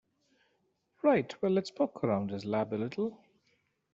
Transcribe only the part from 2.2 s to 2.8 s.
his lab a